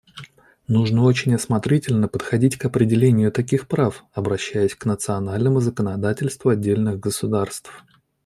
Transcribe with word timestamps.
Нужно 0.67 1.03
очень 1.03 1.35
осмотрительно 1.35 2.07
подходить 2.07 2.57
к 2.57 2.65
определению 2.65 3.31
таких 3.31 3.67
прав, 3.67 4.03
обращаясь 4.13 4.73
к 4.73 4.85
национальному 4.85 5.59
законодательству 5.59 6.49
отдельных 6.49 6.99
государств. 6.99 7.83